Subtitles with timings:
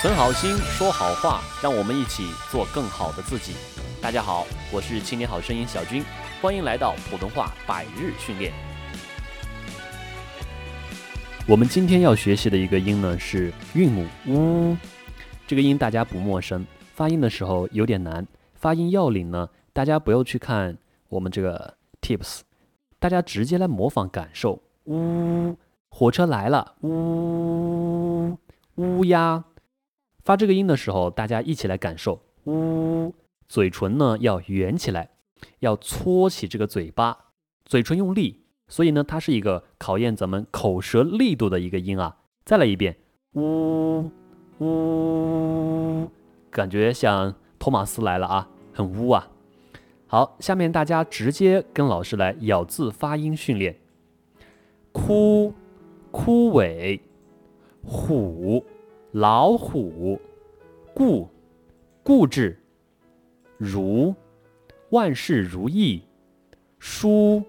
[0.00, 3.52] 存好心，说好话，让我们一起做更好的自己。
[4.00, 6.02] 大家好，我是青年好声音小军，
[6.40, 8.50] 欢迎来到普通话百日训练。
[11.46, 14.74] 我们今天要学习的一个音呢是韵母呜，
[15.46, 18.26] 这个音大家不陌生，发音的时候有点难。
[18.54, 20.78] 发音要领呢，大家不要去看
[21.10, 22.40] 我们这个 tips，
[22.98, 24.62] 大家直接来模仿感受。
[24.84, 25.54] 呜，
[25.90, 28.34] 火车来了，呜，
[28.76, 29.44] 乌鸦。
[30.24, 32.20] 发这个音的时候，大家一起来感受。
[32.44, 33.14] 呜，
[33.48, 35.10] 嘴唇呢要圆起来，
[35.60, 37.16] 要搓起这个嘴巴，
[37.64, 42.18] 嘴唇用力，所以呢，它是一个考验咱们口舌力度的一个音啊。
[42.44, 42.96] 再来一遍，
[43.34, 44.10] 呜
[44.58, 46.10] 呜，
[46.50, 49.28] 感觉像托马斯来了啊，很呜啊。
[50.06, 53.78] 好，下面大家直接跟老师来咬字发音训练。
[54.92, 55.54] 枯，
[56.10, 56.98] 枯萎，
[57.84, 58.64] 虎。
[59.12, 60.20] 老虎，
[60.94, 61.28] 固，
[62.04, 62.56] 固执，
[63.58, 64.14] 如，
[64.90, 66.04] 万事如意，
[66.78, 67.42] 输，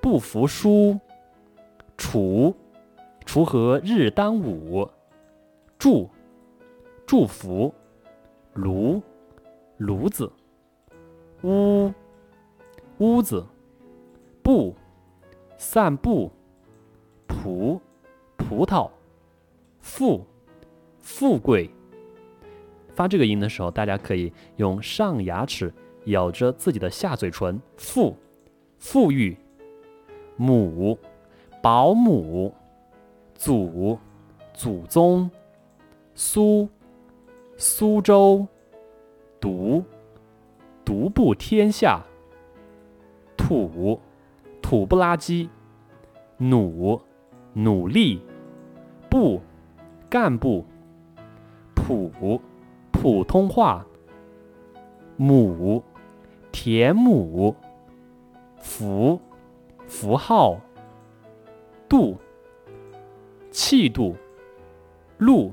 [0.00, 0.98] 不服输，
[1.98, 2.54] 锄，
[3.26, 4.88] 锄禾日当午，
[5.76, 6.08] 祝，
[7.04, 7.74] 祝福，
[8.54, 9.02] 炉，
[9.76, 10.32] 炉子，
[11.42, 11.92] 屋，
[12.96, 13.46] 屋子，
[14.42, 14.74] 步，
[15.58, 16.32] 散步，
[17.26, 17.78] 葡，
[18.38, 18.90] 葡萄，
[19.78, 20.24] 富。
[21.02, 21.68] 富贵，
[22.94, 27.60] 发这个音的时候，大家可以用上牙齿咬着自己的下嘴唇。
[27.76, 28.16] 富，
[28.78, 29.36] 富裕，
[30.36, 30.96] 母，
[31.60, 32.54] 保姆，
[33.34, 33.98] 祖，
[34.54, 35.28] 祖宗，
[36.14, 36.68] 苏，
[37.56, 38.46] 苏州，
[39.40, 39.82] 独，
[40.84, 42.00] 独步天下，
[43.36, 44.00] 土，
[44.62, 45.50] 土不拉几，
[46.38, 47.00] 努，
[47.52, 48.22] 努力，
[49.10, 49.40] 部，
[50.08, 50.64] 干部。
[51.92, 52.40] 普
[52.90, 53.84] 普通话，
[55.16, 55.82] 母
[56.50, 57.54] 田母，
[58.58, 59.20] 符
[59.86, 60.58] 符号，
[61.88, 62.16] 度
[63.50, 64.16] 气度，
[65.18, 65.52] 露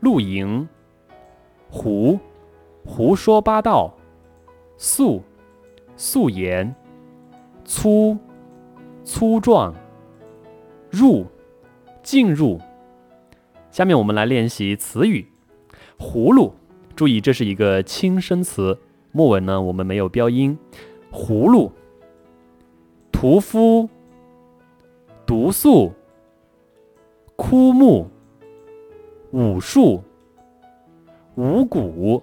[0.00, 0.68] 露营，
[1.70, 2.18] 胡
[2.84, 3.94] 胡说八道，
[4.76, 5.22] 素
[5.96, 6.74] 素颜，
[7.64, 8.18] 粗
[9.04, 9.74] 粗壮，
[10.90, 11.24] 入
[12.02, 12.58] 进入。
[13.70, 15.33] 下面我们来练习词语。
[15.98, 16.52] 葫芦，
[16.94, 18.78] 注意这是一个轻声词，
[19.12, 20.56] 末尾呢我们没有标音。
[21.12, 21.70] 葫芦，
[23.12, 23.88] 屠夫，
[25.24, 25.92] 毒素，
[27.36, 28.06] 枯木，
[29.30, 30.02] 武术，
[31.36, 32.22] 五谷，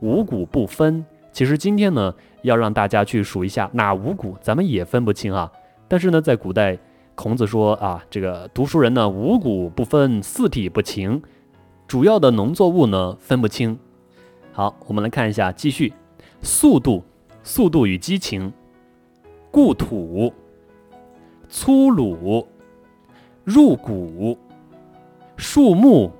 [0.00, 1.04] 五谷不分。
[1.32, 5.50] 其实今天呢，要让大家去数一下哪五谷，咱们也分不清啊。
[5.88, 6.76] 但是呢，在古代，
[7.14, 11.22] 孔子说啊，这个读书人呢，五谷不分，四体不勤。
[11.92, 13.78] 主要的农作物呢分不清。
[14.50, 15.92] 好，我们来看一下，继续。
[16.40, 17.04] 速度，
[17.44, 18.50] 速度与激情。
[19.50, 20.32] 故土，
[21.50, 22.48] 粗鲁，
[23.44, 24.38] 入骨，
[25.36, 26.10] 树木，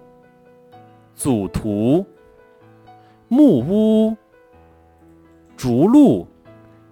[1.14, 2.04] 祖图，
[3.28, 4.14] 木屋，
[5.56, 6.26] 逐鹿，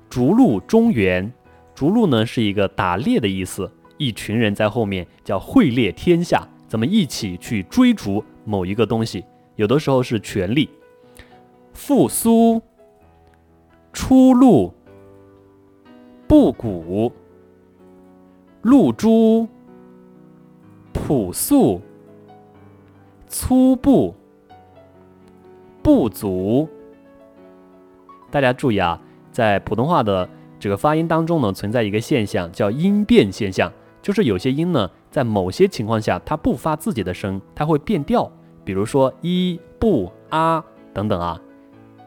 [0.09, 1.31] 逐鹿中原。
[1.75, 8.25] 逐鹿呢是一个打猎的意思，一群人在后面叫会猎天下，咱们一起去追逐。
[8.51, 9.25] 某一个东西，
[9.55, 10.69] 有的时候是权力。
[11.73, 12.61] 复苏、
[13.93, 14.75] 出路、
[16.27, 17.13] 布谷、
[18.63, 19.47] 露珠、
[20.93, 21.81] 朴素、
[23.29, 24.13] 粗布、
[25.81, 26.69] 不足。
[28.33, 29.01] 大家注意啊，
[29.31, 30.29] 在普通话的
[30.59, 33.73] 这个发音当中呢，存在一个现象，叫音变现象，
[34.03, 34.91] 就是有些音呢。
[35.09, 38.31] 在某些情况下，它不发自己的声，它会变调。
[38.65, 41.41] 比如说一、不、啊等等啊。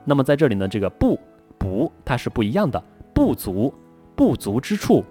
[0.06, 1.19] 那么在这里呢，这个不、
[1.58, 2.84] 不，它是不一样的。
[3.14, 3.74] 不足、
[4.16, 5.03] 不足之处。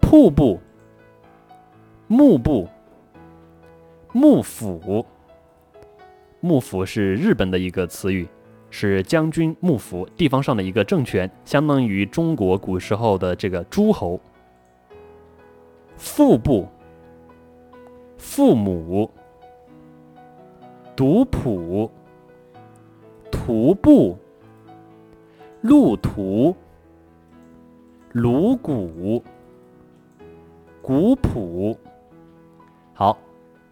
[0.00, 0.60] 瀑布、
[2.06, 2.68] 幕布、
[4.12, 5.04] 幕府。
[6.40, 8.28] 幕府是日本的一个词语，
[8.70, 14.20] 是将军幕府地方上的一个政权，相当于中国古时候的这个诸侯。
[15.96, 16.68] 腹部。
[18.16, 19.10] 父母，
[21.00, 21.90] 读谱，
[23.32, 24.18] 徒步，
[25.62, 26.54] 路途，
[28.12, 29.22] 颅骨，
[30.82, 31.74] 古朴。
[32.92, 33.16] 好，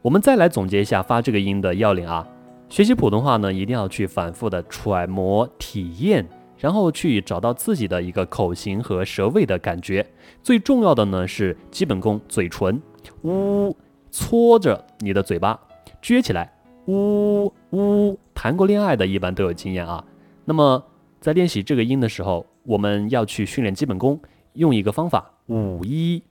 [0.00, 2.26] 我们再来总结一下发这个音的要领啊。
[2.70, 6.26] 学习普通话呢，一定要去反复的揣摩体验，
[6.56, 10.06] 然后去找到自己的一个口型和舌位的感觉。
[10.42, 12.80] 最重要的呢是基本功，嘴唇，
[13.24, 13.76] 呜。
[14.10, 15.60] 搓着你的嘴巴，
[16.02, 16.50] 撅起来，
[16.88, 20.02] 呜呜，谈过恋爱的一般都有经验啊。
[20.46, 20.82] 那么
[21.20, 24.18] 在练习这个音的时候，我们要去训练基本功，
[24.54, 26.22] 用一个方法五一，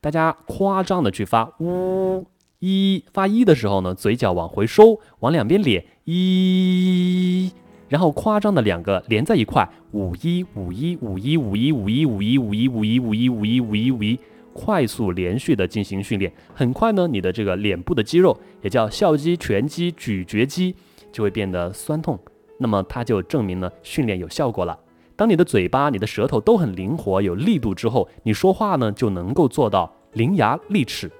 [0.00, 2.26] 大家夸张的去发呜
[2.58, 7.52] 一，发一的时候呢，嘴角往回收，往两边咧一，
[7.88, 14.18] 然后夸张的两个连在一块，五一五一五一五一五一五一五一五一五一五一五一五一。
[14.52, 20.74] 快速连续的进行训练，很快呢，你的这个脸部的肌肉，也叫笑肌、颧肌、咀嚼肌，
[21.12, 22.18] 就会变得酸痛。
[22.58, 24.78] 那么它就证明了训练有效果了。
[25.16, 31.10] 当你的嘴巴、你的舌头都很灵活、有力度之后，你说话呢就能够做到伶牙俐齿。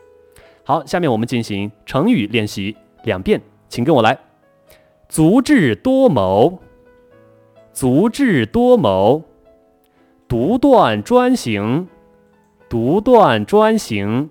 [0.64, 4.18] 好，下面我们进行成语练习两遍，请跟我来：
[5.08, 6.60] 足智多谋，
[7.72, 9.22] 足智多谋，
[10.28, 11.88] 独断专行。
[12.70, 14.31] 独断专行，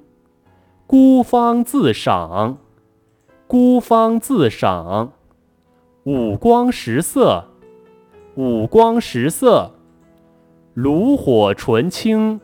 [0.88, 2.58] 孤芳自赏，
[3.48, 5.12] 孤芳自赏，
[6.06, 7.44] 五光十色，
[8.36, 9.74] 五光十色，
[10.74, 12.40] 炉火纯青，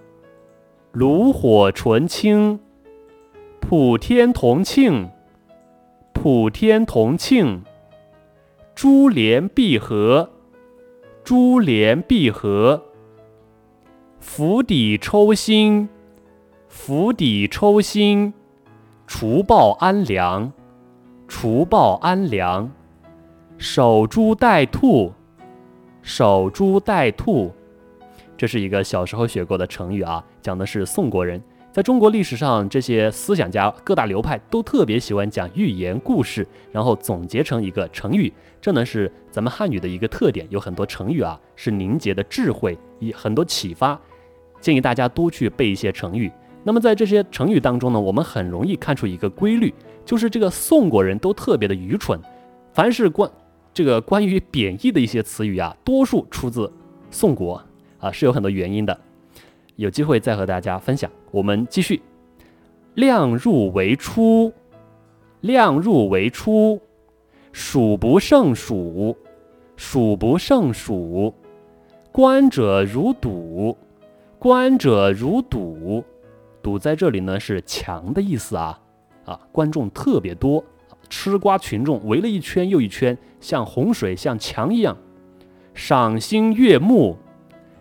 [0.91, 2.59] 炉火纯青，
[3.61, 5.09] 普天同庆，
[6.11, 7.63] 普天同庆，
[8.75, 10.29] 珠联璧合，
[11.23, 12.83] 珠联璧合。
[14.27, 15.87] 釜底抽薪，
[16.67, 18.33] 釜底抽薪，
[19.07, 20.51] 除暴安良，
[21.25, 22.69] 除暴安良，
[23.57, 25.13] 守株待兔，
[26.01, 27.53] 守株待兔，
[28.35, 31.41] 这是一个小时候学过的成语啊，讲的是宋国人。
[31.71, 38.33] 在中国历史上，这些思想家各大流派都特别喜欢讲寓言故事，然后总结成一个成语。
[38.59, 43.97] 这呢是咱们汉语的一个特点，有很多成语啊是凝结的智慧，以很多启发。
[44.65, 46.31] 建议大家多去背一些成语。
[46.63, 49.71] 那么在这些成语当中呢，我们很容易看出一个规律，
[50.03, 52.19] 就是这个宋国人都特别的愚蠢。
[52.73, 53.29] 凡是关
[53.71, 56.73] 这个关于贬义的一些词语啊，多数出自
[57.11, 57.61] 宋国
[57.99, 58.99] 啊，是有很多原因的。
[59.75, 61.11] 有机会再和大家分享。
[61.29, 62.01] 我们继续，
[62.95, 64.51] 量入为出，
[65.41, 66.81] 量入为出，
[67.51, 69.15] 数不胜数，
[69.75, 71.31] 数不胜数，
[72.11, 73.77] 观者如堵。
[74.45, 76.03] 观者如堵，
[76.61, 78.79] 堵在这里呢是墙的意思啊
[79.25, 79.39] 啊！
[79.51, 80.63] 观众特别多，
[81.09, 84.95] 吃瓜群众围了一圈又一圈，像洪水像墙一样，
[85.73, 87.17] 赏心悦目，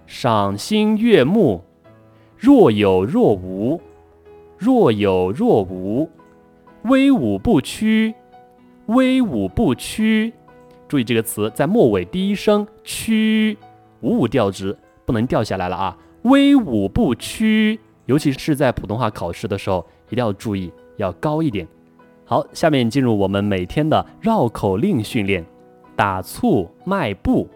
[0.06, 1.62] 赏心悦目，
[2.38, 3.78] 若有若无，
[4.56, 6.08] 若有若无，
[6.84, 8.14] 威武不屈，
[8.87, 10.32] 威武不屈。
[10.88, 13.58] 注意这个词在末尾第一声屈，
[14.00, 14.75] 五五调值
[15.05, 15.99] 不能掉下来了啊！
[16.24, 21.68] 威武不屈，尤其是在普通话考试的时候，一定要注意，要高一点。
[22.24, 25.44] 好，下面进入我们每天的绕口令训练。
[25.94, 27.46] 打醋卖布，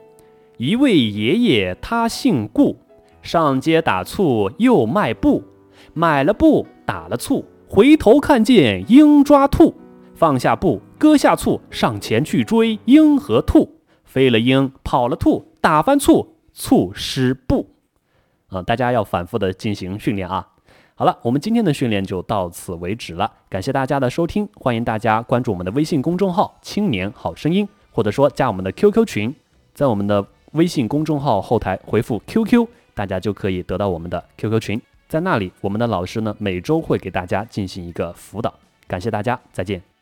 [0.58, 2.76] 一位爷爷他姓顾，
[3.22, 5.42] 上街打醋又卖布，
[5.94, 9.74] 买了布打了醋，回头看见鹰抓兔，
[10.14, 17.66] 放下布割下醋，上前去追鹰和兔，飞了鹰跑了兔，打翻醋，醋湿布。
[18.48, 20.46] 啊，大家要反复的进行训练啊！
[20.94, 29.34] 好了，我们今天的训练就到此为止了，感谢大家的收听，欢迎大家关注我们的微信公众号“青年好声音”，或者说加我们的 QQ 群，
[29.74, 38.52] 在我们的微信公众号后台回复 QQ，大家就可以得到我们的 QQ 群，在那里，我们的老师呢每周会给大家进行一个辅导，
[38.86, 39.97] 感谢大家，再见。